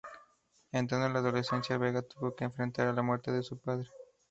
[0.71, 3.87] Entrando en la adolescencia Vega tuvo que enfrentar la muerte de su padre.